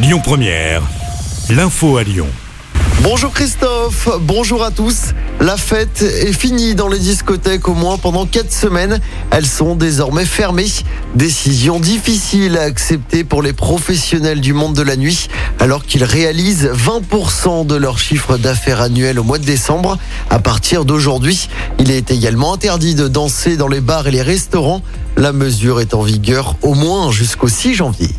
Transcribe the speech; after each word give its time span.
Lyon 0.00 0.20
Première, 0.22 0.82
l'info 1.50 1.96
à 1.96 2.04
Lyon. 2.04 2.28
Bonjour 3.02 3.32
Christophe, 3.32 4.08
bonjour 4.20 4.62
à 4.62 4.70
tous. 4.70 5.12
La 5.40 5.56
fête 5.56 6.02
est 6.02 6.32
finie 6.32 6.76
dans 6.76 6.86
les 6.86 7.00
discothèques 7.00 7.66
au 7.66 7.74
moins 7.74 7.98
pendant 7.98 8.24
4 8.24 8.52
semaines. 8.52 9.00
Elles 9.32 9.46
sont 9.46 9.74
désormais 9.74 10.24
fermées. 10.24 10.68
Décision 11.16 11.80
difficile 11.80 12.58
à 12.58 12.62
accepter 12.62 13.24
pour 13.24 13.42
les 13.42 13.52
professionnels 13.52 14.40
du 14.40 14.52
monde 14.52 14.76
de 14.76 14.82
la 14.82 14.94
nuit 14.94 15.26
alors 15.58 15.84
qu'ils 15.84 16.04
réalisent 16.04 16.70
20% 16.72 17.66
de 17.66 17.74
leur 17.74 17.98
chiffre 17.98 18.36
d'affaires 18.36 18.80
annuel 18.80 19.18
au 19.18 19.24
mois 19.24 19.38
de 19.38 19.44
décembre. 19.44 19.98
À 20.30 20.38
partir 20.38 20.84
d'aujourd'hui, 20.84 21.48
il 21.80 21.90
est 21.90 22.12
également 22.12 22.54
interdit 22.54 22.94
de 22.94 23.08
danser 23.08 23.56
dans 23.56 23.68
les 23.68 23.80
bars 23.80 24.06
et 24.06 24.12
les 24.12 24.22
restaurants. 24.22 24.82
La 25.16 25.32
mesure 25.32 25.80
est 25.80 25.92
en 25.92 26.02
vigueur 26.02 26.54
au 26.62 26.74
moins 26.74 27.10
jusqu'au 27.10 27.48
6 27.48 27.74
janvier. 27.74 28.10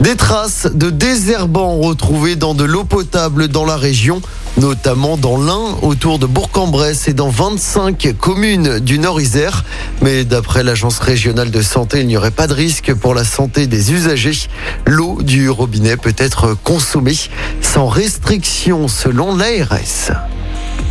Des 0.00 0.14
traces 0.14 0.68
de 0.72 0.90
désherbants 0.90 1.78
retrouvées 1.78 2.36
dans 2.36 2.52
de 2.52 2.64
l'eau 2.64 2.84
potable 2.84 3.48
dans 3.48 3.64
la 3.64 3.76
région, 3.76 4.20
notamment 4.58 5.16
dans 5.16 5.38
l'Ain, 5.38 5.78
autour 5.80 6.18
de 6.18 6.26
Bourg-en-Bresse 6.26 7.08
et 7.08 7.14
dans 7.14 7.30
25 7.30 8.14
communes 8.20 8.78
du 8.78 8.98
Nord-Isère. 8.98 9.64
Mais 10.02 10.24
d'après 10.24 10.62
l'Agence 10.62 10.98
régionale 10.98 11.50
de 11.50 11.62
santé, 11.62 12.00
il 12.00 12.08
n'y 12.08 12.16
aurait 12.18 12.30
pas 12.30 12.46
de 12.46 12.52
risque 12.52 12.92
pour 12.92 13.14
la 13.14 13.24
santé 13.24 13.66
des 13.66 13.92
usagers. 13.92 14.48
L'eau 14.86 15.22
du 15.22 15.48
robinet 15.48 15.96
peut 15.96 16.14
être 16.18 16.54
consommée 16.62 17.16
sans 17.62 17.88
restriction 17.88 18.88
selon 18.88 19.34
l'ARS. 19.34 20.12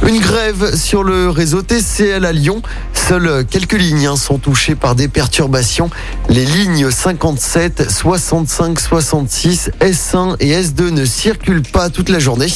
Une 0.07 0.19
grève 0.19 0.75
sur 0.75 1.03
le 1.03 1.29
réseau 1.29 1.61
TCL 1.61 2.25
à 2.25 2.31
Lyon. 2.31 2.61
Seules 3.07 3.45
quelques 3.45 3.77
lignes 3.77 4.07
hein, 4.07 4.15
sont 4.15 4.39
touchées 4.39 4.73
par 4.73 4.95
des 4.95 5.07
perturbations. 5.07 5.91
Les 6.27 6.43
lignes 6.43 6.89
57, 6.89 7.91
65, 7.91 8.79
66, 8.79 9.69
S1 9.79 10.37
et 10.39 10.59
S2 10.59 10.89
ne 10.89 11.05
circulent 11.05 11.61
pas 11.61 11.91
toute 11.91 12.09
la 12.09 12.17
journée. 12.17 12.51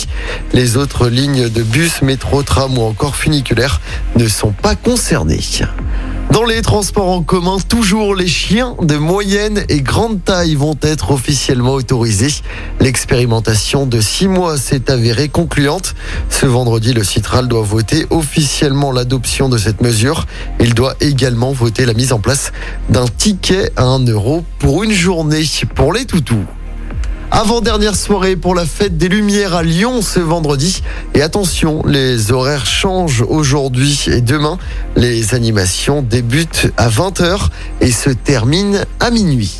Les 0.53 0.75
autres 0.75 1.08
lignes 1.08 1.50
de 1.50 1.61
bus, 1.61 2.02
métro, 2.02 2.41
tram 2.41 2.80
ou 2.80 2.81
encore 2.81 3.16
funiculaires 3.16 3.80
ne 4.16 4.28
sont 4.28 4.52
pas 4.52 4.75
concernées. 4.75 5.39
Dans 6.40 6.45
les 6.45 6.62
transports 6.62 7.09
en 7.09 7.22
commun, 7.22 7.58
toujours 7.68 8.16
les 8.16 8.26
chiens 8.26 8.73
de 8.82 8.95
moyenne 8.95 9.66
et 9.68 9.82
grande 9.82 10.23
taille 10.23 10.56
vont 10.56 10.78
être 10.81 11.12
officiellement 11.12 11.73
autorisés. 11.73 12.34
L'expérimentation 12.80 13.86
de 13.86 14.00
six 14.00 14.30
mois 14.30 14.58
s'est 14.58 14.90
avérée 14.90 15.28
concluante. 15.28 15.96
Ce 16.30 16.46
vendredi, 16.46 16.94
le 16.94 17.04
Citral 17.04 17.50
doit 17.50 17.64
voter 17.64 18.08
officiellement 18.09 18.94
l'adoption 18.94 19.50
de 19.50 19.58
cette 19.58 19.81
mesure. 19.81 20.28
Il 20.62 20.76
doit 20.76 20.96
également 21.02 21.52
voter 21.52 21.86
la 21.86 21.94
mise 21.94 22.14
en 22.14 22.20
place 22.20 22.53
d'un 22.88 23.06
ticket 23.06 23.74
à 23.76 23.84
1 23.84 24.06
euro 24.06 24.46
pour 24.59 24.84
une 24.84 24.94
journée 24.94 25.44
pour 25.76 25.92
les 25.92 26.06
toutous. 26.06 26.46
Avant-dernière 27.42 27.95
soirée 27.95 28.36
pour 28.36 28.54
la 28.54 28.66
fête 28.66 28.98
des 28.98 29.08
Lumières 29.08 29.56
à 29.56 29.64
Lyon 29.64 30.02
ce 30.02 30.20
vendredi. 30.20 30.84
Et 31.14 31.22
attention, 31.22 31.81
les 31.86 32.34
horaires 32.34 32.66
changent 32.66 33.22
aujourd'hui 33.22 34.08
et 34.08 34.20
demain. 34.20 34.58
Les 34.98 35.34
animations 35.34 36.02
débutent 36.02 36.68
à 36.76 36.90
20h 36.90 37.48
et 37.80 37.94
se 37.94 38.09
terminent 38.09 38.80
à 39.00 39.09
minuit. 39.09 39.59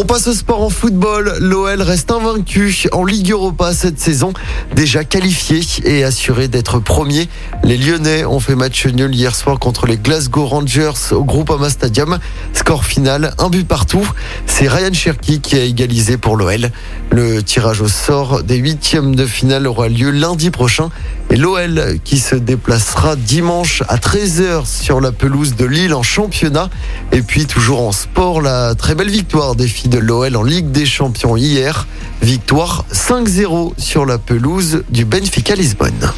On 0.00 0.04
passe 0.04 0.28
au 0.28 0.32
sport 0.32 0.62
en 0.62 0.70
football. 0.70 1.38
L'OL 1.40 1.82
reste 1.82 2.12
invaincu 2.12 2.86
en 2.92 3.04
Ligue 3.04 3.32
Europa 3.32 3.72
cette 3.72 3.98
saison. 3.98 4.32
Déjà 4.76 5.02
qualifié 5.02 5.60
et 5.82 6.04
assuré 6.04 6.46
d'être 6.46 6.78
premier. 6.78 7.28
Les 7.64 7.76
Lyonnais 7.76 8.24
ont 8.24 8.38
fait 8.38 8.54
match 8.54 8.86
nul 8.86 9.12
hier 9.12 9.34
soir 9.34 9.58
contre 9.58 9.88
les 9.88 9.96
Glasgow 9.96 10.46
Rangers 10.46 11.10
au 11.10 11.24
Groupama 11.24 11.68
Stadium. 11.68 12.20
Score 12.52 12.84
final, 12.84 13.34
un 13.38 13.48
but 13.50 13.66
partout. 13.66 14.08
C'est 14.46 14.68
Ryan 14.68 14.92
Cherky 14.92 15.40
qui 15.40 15.56
a 15.56 15.64
égalisé 15.64 16.16
pour 16.16 16.36
l'OL. 16.36 16.70
Le 17.10 17.42
tirage 17.42 17.80
au 17.80 17.88
sort 17.88 18.44
des 18.44 18.56
huitièmes 18.56 19.16
de 19.16 19.26
finale 19.26 19.66
aura 19.66 19.88
lieu 19.88 20.10
lundi 20.10 20.50
prochain. 20.50 20.90
Et 21.30 21.36
l'OL 21.36 21.98
qui 22.04 22.18
se 22.18 22.34
déplacera 22.34 23.16
dimanche 23.16 23.82
à 23.88 23.96
13h 23.98 24.64
sur 24.66 25.00
la 25.00 25.12
pelouse 25.12 25.56
de 25.56 25.66
Lille 25.66 25.92
en 25.92 26.02
championnat. 26.02 26.70
Et 27.12 27.22
puis 27.22 27.46
toujours 27.46 27.82
en 27.82 27.92
sport, 27.92 28.40
la 28.40 28.74
très 28.74 28.94
belle 28.94 29.10
victoire 29.10 29.54
des 29.54 29.68
filles 29.68 29.90
de 29.90 29.98
l'OL 29.98 30.36
en 30.36 30.42
Ligue 30.42 30.70
des 30.70 30.86
Champions 30.86 31.36
hier. 31.36 31.86
Victoire 32.22 32.86
5-0 32.92 33.74
sur 33.78 34.06
la 34.06 34.18
pelouse 34.18 34.84
du 34.90 35.04
Benfica 35.04 35.54
Lisbonne. 35.54 36.12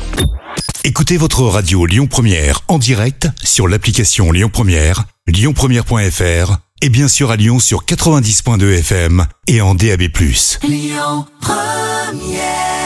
Écoutez 0.84 1.16
votre 1.16 1.42
radio 1.42 1.84
Lyon 1.84 2.06
Première 2.06 2.60
en 2.68 2.78
direct 2.78 3.28
sur 3.42 3.68
l'application 3.68 4.32
Lyon 4.32 4.48
Première, 4.50 5.04
lyonpremière.fr 5.26 6.56
et 6.82 6.88
bien 6.88 7.08
sûr 7.08 7.30
à 7.30 7.36
Lyon 7.36 7.58
sur 7.58 7.84
90.2 7.84 8.78
FM 8.78 9.26
et 9.46 9.60
en 9.60 9.74
DAB+. 9.74 10.04
Lyon 10.62 11.26
Première 11.40 12.79